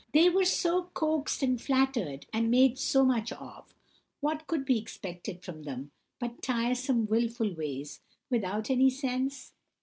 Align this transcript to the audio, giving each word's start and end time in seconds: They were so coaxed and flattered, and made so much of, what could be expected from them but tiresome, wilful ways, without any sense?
They 0.13 0.31
were 0.31 0.45
so 0.45 0.85
coaxed 0.95 1.43
and 1.43 1.61
flattered, 1.61 2.25
and 2.33 2.49
made 2.49 2.79
so 2.79 3.05
much 3.05 3.31
of, 3.31 3.65
what 4.19 4.47
could 4.47 4.65
be 4.65 4.79
expected 4.79 5.43
from 5.43 5.61
them 5.61 5.91
but 6.19 6.41
tiresome, 6.41 7.05
wilful 7.05 7.53
ways, 7.53 8.01
without 8.27 8.71
any 8.71 8.89
sense? 8.89 9.53